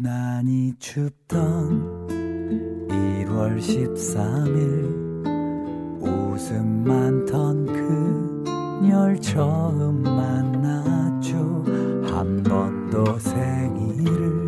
[0.00, 2.08] 유난히 춥던
[2.88, 4.56] 1월 13일
[6.00, 7.66] 웃음 많던
[8.80, 11.36] 그녀를 처음 만났죠
[12.06, 14.46] 한 번도 생일을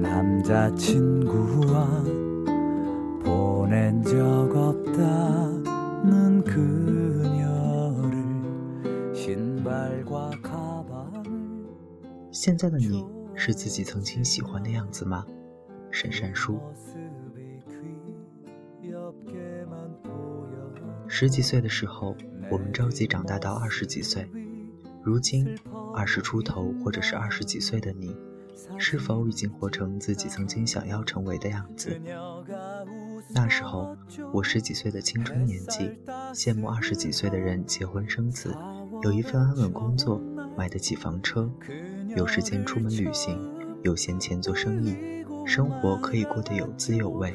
[0.00, 1.86] 남자친구와
[3.22, 4.16] 보낸 적
[4.56, 8.14] 없다는 그녀를
[9.14, 11.66] 신발과 가방을
[12.32, 13.09] 现在的你
[13.43, 15.25] 是自己曾经喜欢的样子吗？
[15.89, 16.59] 沈善书。
[21.07, 22.15] 十几岁的时候，
[22.51, 24.29] 我们着急长大到二十几岁。
[25.01, 25.57] 如今，
[25.95, 28.15] 二十出头或者是二十几岁的你，
[28.77, 31.99] 是否已经活成自己曾经想要成为的样子？
[33.33, 33.97] 那时候，
[34.31, 35.99] 我十几岁的青春年纪，
[36.31, 38.55] 羡慕二十几岁的人结婚生子，
[39.01, 40.21] 有一份安稳工作，
[40.55, 41.49] 买得起房车，
[42.15, 43.39] 有时间出门旅行，
[43.83, 44.95] 有闲钱做生意，
[45.45, 47.33] 生活可以过得有滋有味。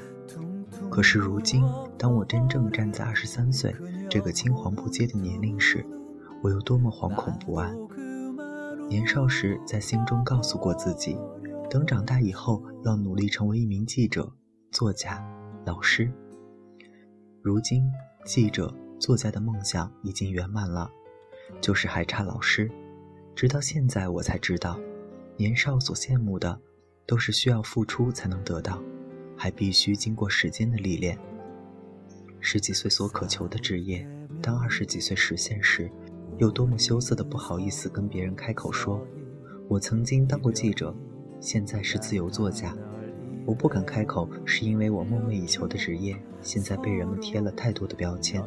[0.90, 1.64] 可是如今，
[1.98, 3.74] 当我真正站在二十三岁
[4.10, 5.84] 这个青黄不接的年龄时，
[6.42, 7.76] 我有多么惶恐不安。
[8.88, 11.16] 年少时在心中告诉过自己，
[11.70, 14.30] 等长大以后要努力成为一名记者、
[14.70, 15.26] 作家、
[15.64, 16.12] 老师。
[17.42, 17.82] 如今，
[18.24, 20.90] 记者、作家的梦想已经圆满了，
[21.60, 22.70] 就是还差老师。
[23.36, 24.80] 直到现在，我才知道，
[25.36, 26.58] 年少所羡慕的，
[27.04, 28.82] 都是需要付出才能得到，
[29.36, 31.18] 还必须经过时间的历练。
[32.40, 34.08] 十几岁所渴求的职业，
[34.40, 35.90] 当二十几岁实现时，
[36.38, 39.06] 有多么羞涩的不好意思跟别人开口说
[39.68, 40.96] ：“我曾经当过记者，
[41.38, 42.74] 现在是自由作家。”
[43.44, 48.42] 我不敢开口，是因为我梦寐以求的职业，现在被人们贴了太多的标签。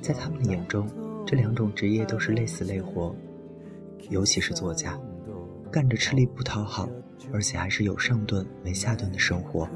[0.00, 0.88] 在他们眼中，
[1.26, 3.14] 这两种职业都是累死累活，
[4.08, 4.98] 尤其是作家，
[5.70, 6.88] 干着吃力不讨好，
[7.32, 9.68] 而且还是有上顿没下顿的生活。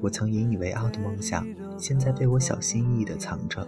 [0.00, 1.46] 我曾引以为傲的梦想，
[1.78, 3.66] 现在被我小心翼翼地藏着。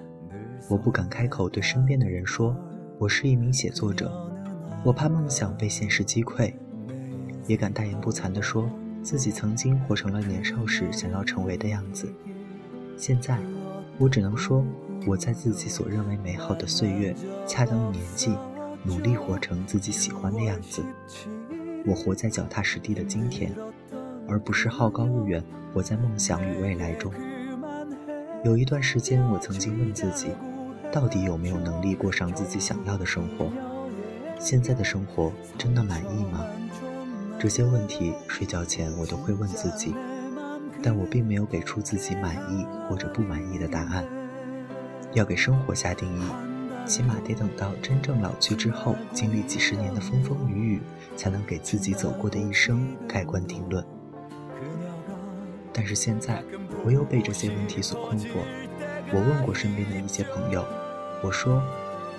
[0.69, 2.55] 我不敢开口对身边的人说，
[2.99, 4.13] 我是一名写作者，
[4.85, 6.53] 我怕梦想被现实击溃，
[7.47, 8.69] 也敢大言不惭地说
[9.03, 12.13] 自己曾经活成了年少时想要成为的样子。
[12.99, 13.39] 现在，
[13.99, 14.65] 我只能说，
[15.07, 17.15] 我在自己所认为美好的岁月、
[17.47, 18.37] 恰当的年纪，
[18.87, 20.85] 努力活成自己喜欢的样子。
[21.85, 23.53] 我活在脚踏实地的今天，
[24.29, 25.43] 而不是好高骛远，
[25.75, 27.13] 活在梦想与未来中。
[28.45, 30.29] 有一段时间，我曾经问自己，
[30.93, 33.51] 到底有没有能力过上自己想要的生活？
[34.39, 36.45] 现在的生活真的满意吗？
[37.39, 39.95] 这些问题，睡觉前我都会问自己，
[40.83, 44.05] 但我并没有给出自己满意或者不满意的答案。
[45.13, 46.25] 要给生活下定义，
[46.87, 50.83] 起码得等到真正老去之后，经历几十年的风风雨雨，
[51.17, 53.85] 才能给自己走过的一生盖棺定论。
[55.73, 56.43] 但是现在，
[56.85, 58.29] 我又被这些问题所困惑。
[59.13, 60.65] 我问过身边的一些朋友，
[61.23, 61.63] 我说：“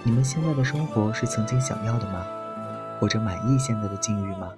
[0.03, 2.25] 你们现在的生活是曾经想要的吗？
[2.99, 4.51] 或者满意现在的境遇吗？”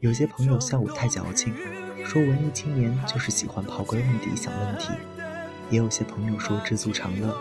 [0.00, 1.52] 有些朋友笑我太矫情，
[2.04, 4.92] 说文艺青年就是喜欢刨根问底想问题；
[5.68, 7.36] 也有些朋友说知足常乐，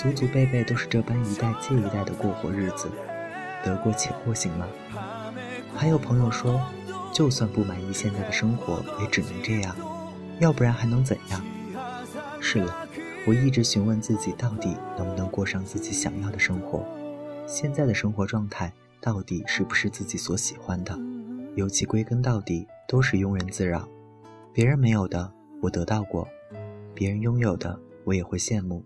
[0.00, 2.88] 祖祖辈辈都是这般一代接一代的过活日子，
[3.64, 4.64] 得过且过行吗？
[5.74, 6.60] 还有朋友说，
[7.12, 9.74] 就算不满意现在的生活，也只能这样，
[10.38, 11.44] 要不然还能怎样？
[12.40, 12.86] 是了，
[13.26, 16.86] 我一直询问自己，到底能不能过上自己想要的生活？
[17.44, 20.96] 现在的生活状态到底是不是自己所喜欢的？
[21.56, 23.88] 尤其归根到底，都是庸人自扰。
[24.52, 26.24] 别人没有的，我得到过；
[26.94, 28.84] 别人拥有的，我也会羡慕。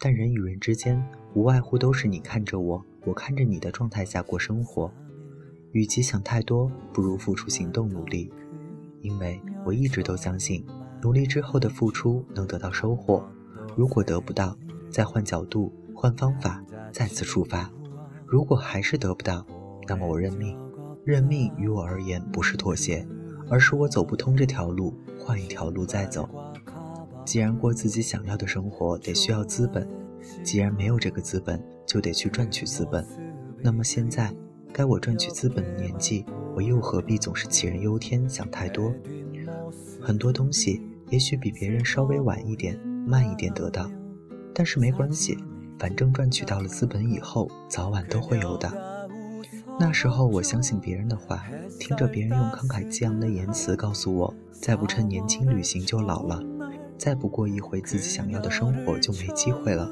[0.00, 1.02] 但人与人之间，
[1.34, 4.92] 无外乎都是你看着我，我看着你的状态下过生活。
[5.72, 8.32] 与其想太多，不如付出行动努力。
[9.00, 10.64] 因为我一直都相信，
[11.02, 13.28] 努力之后的付出能得到收获。
[13.76, 14.56] 如果得不到，
[14.88, 17.70] 再换角度、换方法，再次出发。
[18.26, 19.44] 如果还是得不到，
[19.88, 20.56] 那么我认命。
[21.04, 23.06] 认命于我而言不是妥协，
[23.48, 26.28] 而是我走不通这条路，换一条路再走。
[27.28, 29.86] 既然过自己想要的生活得需要资本，
[30.42, 33.04] 既然没有这个资本，就得去赚取资本。
[33.60, 34.34] 那么现在
[34.72, 36.24] 该我赚取资本的年纪，
[36.56, 38.94] 我又何必总是杞人忧天，想太多？
[40.00, 40.80] 很多东西
[41.10, 43.90] 也许比别人稍微晚一点、慢一点得到，
[44.54, 45.36] 但是没关系，
[45.78, 48.72] 反正赚取到了资本以后，早晚都会有的。
[49.78, 51.44] 那时候我相信别人的话，
[51.78, 56.42] 听着别人用慷慨激昂的言辞告诉我，再不趁年轻旅行就老了，
[56.98, 59.88] 再不过一回自己想要的生活就没机会了。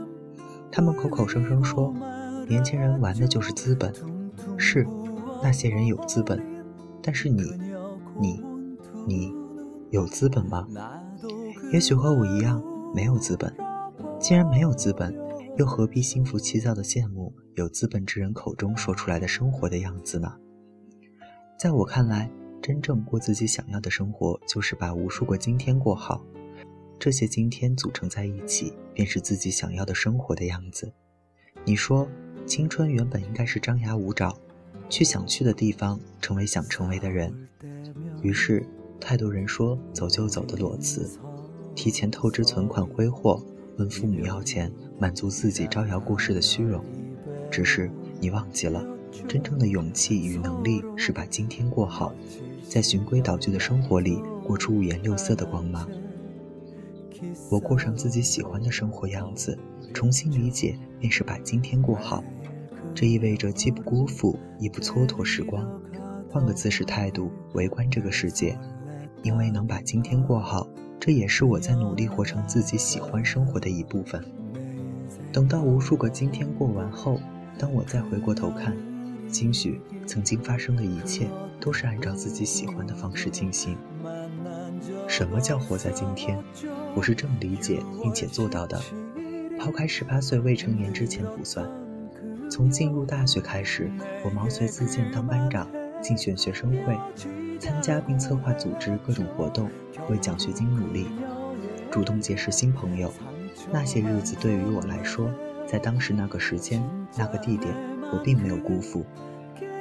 [0.71, 1.95] 他们口口声声说，
[2.49, 3.93] 年轻人玩的就是资本，
[4.59, 4.87] 是，
[5.43, 6.43] 那些人有资本，
[7.01, 7.43] 但是你
[8.21, 8.43] 你，
[9.07, 9.33] 你
[9.91, 10.67] 有资本吗？
[11.73, 12.63] 也许和我一样
[12.95, 13.55] 没有资本。
[14.19, 15.15] 既然没有资本，
[15.57, 20.33] 又何必心浮气躁的羡慕有资本之人口中说出来的生活的样子呢？
[21.59, 22.31] 在我看来，
[22.61, 26.21] 真正过自己想要的生活，就是把无数个今天过好。
[26.99, 30.93] 这些今天组成在一起，便是自己想要的生活的样子。
[31.65, 32.09] 你说，
[32.47, 34.35] 青春原本应该是张牙舞爪，
[34.89, 37.33] 去想去的地方，成为想成为的人。
[38.23, 38.67] 于是，
[39.01, 41.19] 太多人说走就走的裸辞，
[41.75, 43.43] 提前透支存款挥霍，
[43.77, 46.85] 问父母要钱，满足自己招摇过市的虚荣。
[47.51, 47.91] 只是
[48.21, 48.85] 你忘记了。
[49.27, 52.13] 真正的勇气与能力是把今天过好，
[52.69, 55.89] 在循规蹈矩的生活里过出五颜六色的光芒。
[57.51, 59.59] 我过上自己喜欢的生活样子，
[59.95, 62.23] 重新理解便是把今天过好。
[62.95, 65.69] 这意味着既不辜负，亦不蹉跎时光。
[66.31, 68.59] 换个姿势态度围观这个世界，
[69.23, 70.67] 因为能把今天过好，
[70.99, 74.23] 这也是我在努力活成自己喜欢生活的一部分。
[75.33, 77.21] 等到无数个今天过完后，
[77.59, 78.77] 当我再回过头看。
[79.29, 81.29] 兴许曾经发生的一切
[81.61, 83.77] 都是按照自己喜欢的方式进行。
[85.17, 86.39] 什么叫活在今天？
[86.95, 88.79] 我是这么理解并且做到的。
[89.59, 91.67] 抛开十八岁未成年之前不算，
[92.51, 93.91] 从进入大学开始，
[94.23, 95.67] 我毛遂自荐当班长，
[96.03, 96.95] 竞选学生会，
[97.59, 99.71] 参加并策划组织各种活动，
[100.11, 101.07] 为奖学金努力，
[101.91, 103.11] 主动结识新朋友。
[103.73, 105.31] 那些日子对于我来说，
[105.67, 106.87] 在当时那个时间、
[107.17, 107.75] 那个地点。
[108.13, 109.07] 我并没有辜负，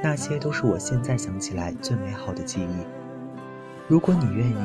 [0.02, 3.05] 那些都是我现在想起来最美好的记忆。
[3.88, 4.56] 如果你愿意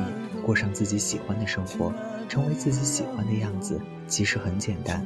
[0.43, 1.93] 过上自己喜欢的生活，
[2.27, 5.05] 成为自己喜欢的样子，其实很简单，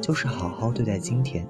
[0.00, 1.44] 就是好好对待今天。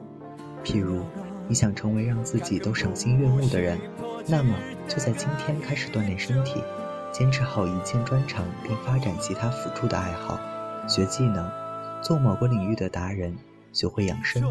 [0.64, 1.02] 譬如，
[1.46, 3.78] 你想成为让自己都赏心悦目的人，
[4.26, 4.54] 那么
[4.88, 6.62] 就在今天开始锻炼身体，
[7.12, 10.40] 坚持好一件专长，并发展其他辅助的爱好，
[10.88, 11.46] 学技能，
[12.02, 13.36] 做某个领域的达人。
[13.74, 14.42] 学会养生，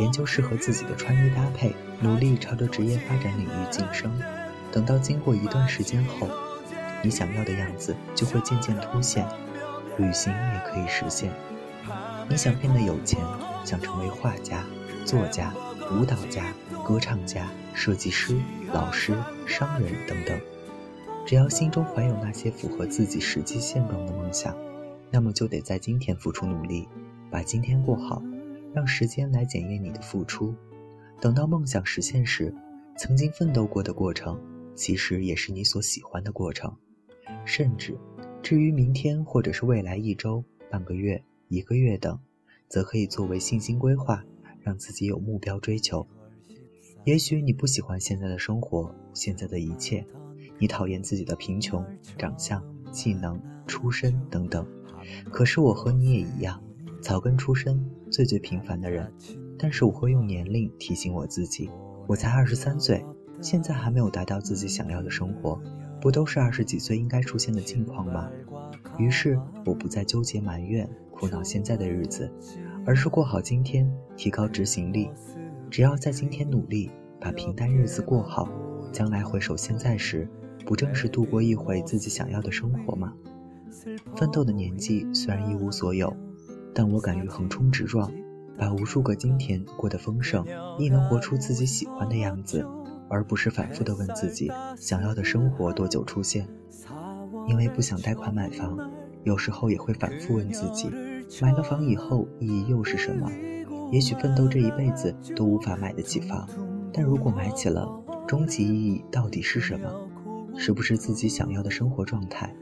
[0.00, 4.12] 研究适合自己的穿衣搭配，努力朝着职业发展领域晋升。
[4.70, 6.28] 等到经过一段时间后，
[7.06, 9.24] 你想要的样子就会渐渐凸显。
[9.96, 11.30] 旅行也可以实现。
[12.28, 13.20] 你想变得有钱，
[13.64, 14.64] 想成为画家、
[15.04, 15.54] 作家、
[15.92, 16.52] 舞蹈家、
[16.84, 18.36] 歌唱家、设计师、
[18.72, 19.14] 老师、
[19.46, 20.36] 商人等等。
[21.24, 24.52] 只要心中怀有那些符合自己实际现状的梦想，
[25.08, 26.88] 那么就得在今天付出努力，
[27.30, 28.20] 把今天过好。
[28.74, 30.52] 让时间来检验你的付出，
[31.20, 32.52] 等到梦想实现时，
[32.98, 34.40] 曾经奋斗过的过程，
[34.74, 36.76] 其实也是你所喜欢的过程。
[37.46, 37.96] 甚至，
[38.42, 42.18] 至于明天或者是未来一周、半个月、一个月等，
[42.68, 44.24] 则可以作为信心规划，
[44.60, 46.06] 让自己有目标追求。
[47.04, 50.04] 也许你不喜欢现在的生活，现在的一切，
[50.58, 51.86] 你讨厌自己的贫穷、
[52.18, 54.66] 长相、技能、出身等等。
[55.30, 56.60] 可是我和你也一样。
[57.00, 59.12] 草根出身，最最平凡的人，
[59.56, 61.70] 但是我会用年龄提醒我自己，
[62.08, 63.04] 我才二十三岁，
[63.40, 65.62] 现在还没有达到自己想要的生活，
[66.06, 68.30] 不都是二十几岁应该出现的境况吗？
[68.96, 72.32] 于是我不再纠结埋怨、苦恼现在的日子，
[72.86, 75.10] 而是过好今天，提高执行力。
[75.68, 78.48] 只要在今天努力，把平淡日子过好，
[78.92, 80.28] 将来回首现在时，
[80.64, 83.12] 不正是度过一回自己想要的生活吗？
[84.14, 86.16] 奋斗的年纪虽然一无所有。
[86.72, 88.12] 但我敢于横冲直撞，
[88.56, 90.46] 把无数个今天过得丰盛，
[90.78, 92.64] 亦能活出自己喜欢的样子，
[93.08, 96.46] 而不是反复的问自己想要的生活多久出现。
[97.48, 98.90] 因为不想贷款买房，
[99.24, 100.90] 有时候也会反复问自己，
[101.40, 103.30] 买了房以后意义又是什么？
[103.92, 106.48] 也许奋斗这一辈子都无法买得起房，
[106.92, 107.88] 但如果买起了，
[108.26, 109.88] 终极意义到底是什么？
[110.56, 112.54] 是不是自己想要的生活状态？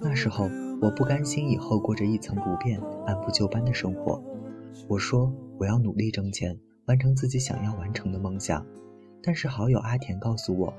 [0.00, 0.48] 那时候。
[0.82, 4.22] 我不甘心以后过着一成不变、按部就班的生活。
[4.86, 8.66] 我说我要努力挣钱，完成自己想要完成的梦想。
[9.24, 10.74] 但是好友阿田告诉我，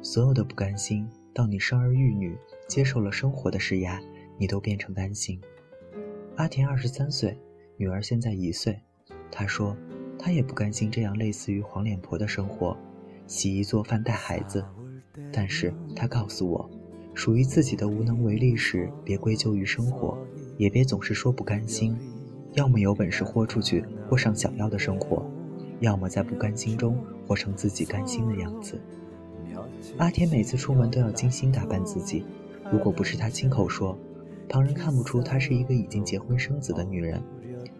[0.00, 2.34] 所有的不甘心，到你生儿育女，
[2.66, 4.00] 接受了生活的施压，
[4.38, 5.38] 你都变成甘心。
[6.36, 7.36] 阿田二十三岁，
[7.76, 8.80] 女儿现在一岁。
[9.30, 9.76] 他说，
[10.18, 12.74] 他也不甘心这样类似于黄脸婆的生活，
[13.26, 14.64] 洗衣做饭带孩子。
[15.30, 16.70] 但是他告诉我。
[17.12, 20.16] 属于自己的无能为力时，别归咎于生活，
[20.56, 21.94] 也别总是说不甘心。
[22.54, 25.20] 要么有本事豁出去，过上想要的生活；
[25.80, 26.96] 要么在不甘心中
[27.26, 28.80] 活成自己甘心的样子。
[29.96, 32.24] 阿田每次出门都要精心打扮自己，
[32.70, 33.98] 如果不是他亲口说，
[34.48, 37.22] 旁人看不出她是一个已经结婚生子的女人。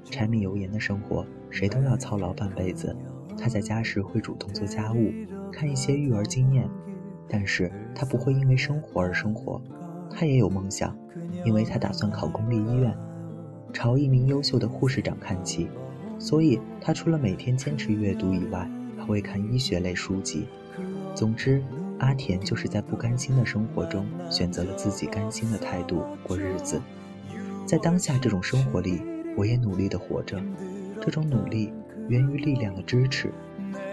[0.04, 2.97] 柴米油盐的生活，谁都要操劳半辈子。
[3.37, 5.12] 她在家时会主动做家务，
[5.52, 6.69] 看一些育儿经验。
[7.28, 9.61] 但是她不会因为生活而生活，
[10.11, 10.97] 她也有梦想，
[11.45, 12.97] 因为她打算考公立医院，
[13.73, 15.69] 朝一名优秀的护士长看齐，
[16.21, 20.47] 所以他除了每天坚持阅读以外，还会看医学类书籍。
[21.15, 21.61] 总之，
[21.99, 26.81] 阿田就是在不甘心的生活中，选择了自己甘心的态度过日子。
[27.67, 29.00] 在当下这种生活里，
[29.37, 30.41] 我也努力地活着。
[31.00, 31.73] 这种努力
[32.09, 33.33] 源于力量的支持，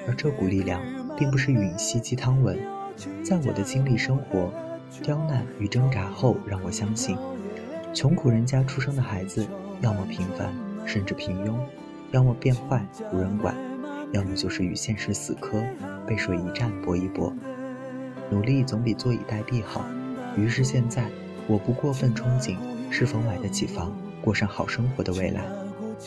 [0.06, 0.82] 而这股力量
[1.18, 2.60] 并不是吮吸鸡汤文。
[3.24, 4.52] 在我的经历、生活、
[5.02, 7.18] 刁难与挣扎后，让我相信，
[7.94, 9.48] 穷苦人家出生的孩子，
[9.82, 10.54] 要么平凡
[10.86, 11.56] 甚至平庸，
[12.12, 13.56] 要么变坏无人管，
[14.14, 15.62] 要么就是与现实死磕，
[16.06, 17.34] 背水一战搏一搏。
[18.30, 19.86] 努力总比坐以待毙好。
[20.36, 21.10] 于是现在，
[21.48, 22.58] 我不过分憧憬
[22.90, 25.44] 是否买得起房，过上好生活的未来，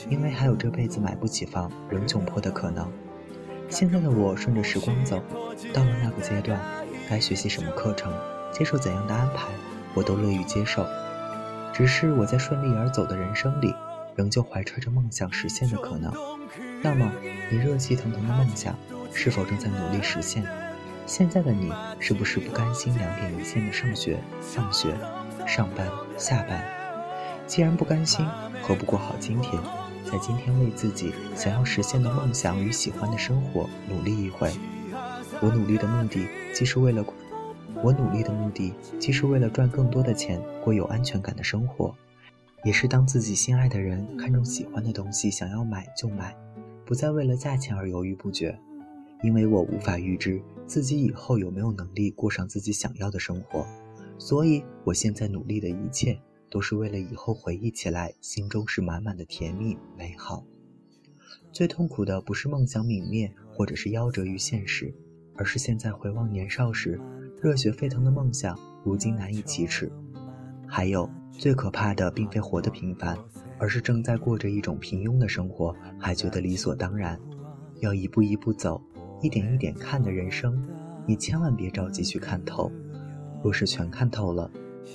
[0.09, 2.90] 因为还有这辈子买不起房仍窘迫的可能。
[3.69, 5.23] 现在的我顺着时光走，
[5.73, 6.59] 到了那个阶段，
[7.09, 8.12] 该学习什么课程，
[8.52, 9.49] 接受怎样的安排，
[9.95, 10.85] 我都乐于接受。
[11.73, 13.75] 只是我在顺利而走的人生里，
[14.21, 16.12] 仍旧怀揣着梦想实现的可能。
[16.83, 17.11] 那么，
[17.50, 18.77] 你热气腾腾的梦想，
[19.15, 20.45] 是否正在努力实现？
[21.07, 24.95] 现在的你是不是不甘心两点一线的上学、放学、
[25.47, 26.62] 上班、下班？
[27.47, 28.27] 既然不甘心，
[28.61, 29.59] 何不过好今天？
[30.05, 34.53] 在今天为自己想要实现的梦想与喜欢的生活努力一回。
[35.41, 37.03] 我努力的目的，既是为了
[37.83, 41.95] 我努力的目的，既是为了赚更多的钱，过有安全感的生活，
[42.64, 46.37] 也是当自己心爱的人看中喜欢的东西，想要买就买，
[46.85, 48.59] 不再为了价钱而犹豫不决。
[49.23, 53.67] 因为我无法预知自己以后有没有能力过上自己想要的生活，
[54.19, 56.19] 所以我现在努力的一切
[56.50, 60.43] 都是为了以后回忆起来，心中是满满的甜蜜美好。
[61.52, 64.95] 最痛苦的不是梦想泯灭，或者是夭折于现实，
[65.37, 66.99] 而是现在回望年少时
[67.43, 69.93] 热血沸腾的梦想，如今难以启齿。
[70.67, 73.16] 还有最可怕的，并非活得平凡，
[73.59, 77.18] 而是正在过着一种平庸的生活，还觉得理所当然，
[77.78, 78.78] 要一步一步走。
[79.23, 80.62] 一点一点看的人生，
[81.06, 82.70] 你千万别着急去看透。
[83.42, 84.50] 若是全看透了，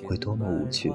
[0.08, 0.94] 会多么无趣。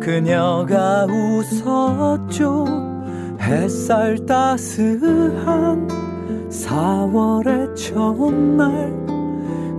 [0.00, 2.64] 그녀가 웃었죠
[3.40, 5.86] 햇살 따스한
[6.48, 8.90] 4월의 첫날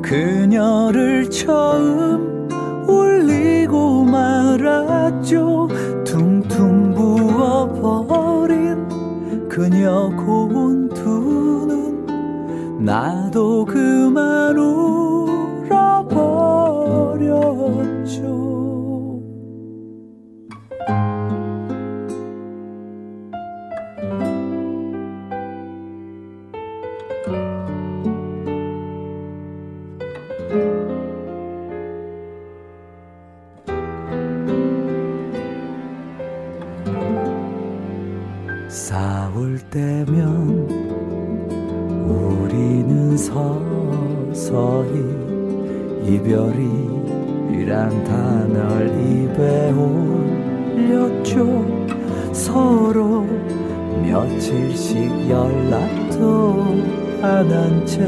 [0.01, 2.47] 그녀를 처음
[2.87, 5.67] 울리고 말았죠
[6.05, 8.87] 퉁퉁 부어버린
[9.49, 10.52] 그녀고운두눈
[12.83, 14.22] などくま
[44.43, 44.99] 서서히
[46.05, 51.33] 이별이란 단어를 입에 올렸죠.
[52.33, 53.25] 서로
[54.03, 56.55] 며칠씩 연락도
[57.21, 58.03] 안 한 채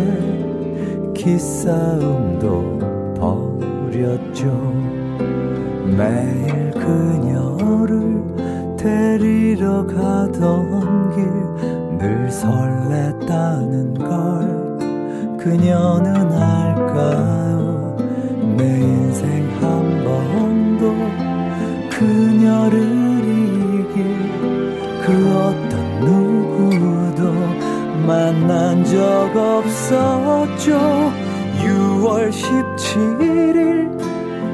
[1.13, 2.79] 기싸움도
[3.17, 4.45] 버렸죠.
[5.97, 8.21] 매일 그녀를
[8.77, 11.23] 데리러 가던 길
[11.97, 14.64] 늘 설렜다는 걸
[15.45, 17.97] 그녀는 알까요?
[18.57, 20.91] 내 인생 한 번도
[21.91, 22.79] 그녀를
[23.21, 23.93] 이길
[25.03, 27.31] 그 어떤 누구도
[28.07, 28.97] 만난 적
[29.35, 31.13] 없었죠.
[31.61, 34.01] 6월 17일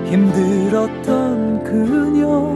[0.07, 2.53] 힘들었던 그녀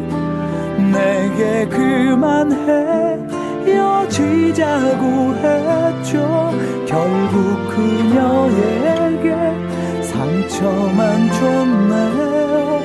[0.92, 3.25] 내게 그만해
[4.06, 6.52] 헤어지자고 했죠.
[6.88, 9.36] 결국 그녀에게
[10.04, 12.82] 상처만 줬네요.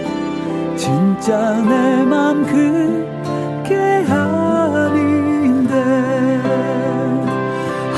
[0.77, 3.75] 진짜 내 맘 그게
[4.09, 5.75] 아닌데.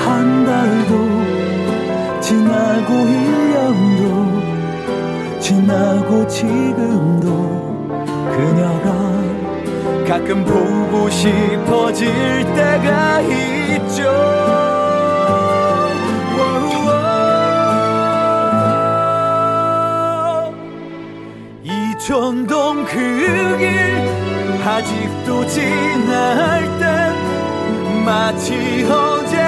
[0.04, 0.92] 한 달도
[2.20, 4.02] 지나고 1년도
[5.40, 6.71] 지나고 지
[10.12, 14.02] 가 가끔 보고 싶어질 때가 있죠.
[21.64, 24.12] 이촌동 그 길
[24.62, 29.38] 아직도 지날 땐 마치 어제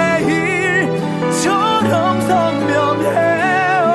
[1.29, 3.85] 일처럼 선명해요.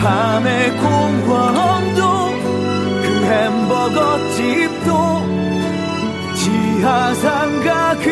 [0.00, 2.00] 밤의 공원도
[3.02, 5.15] 그 햄버거 집도
[6.76, 8.06] 이 화상 가그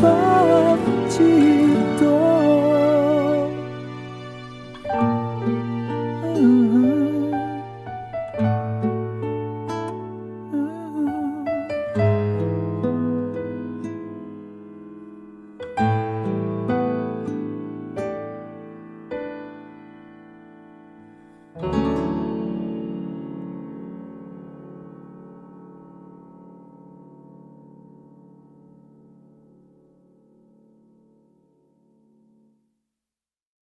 [0.00, 1.61] 덧없지